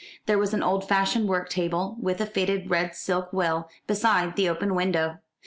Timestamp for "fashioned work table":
0.89-1.95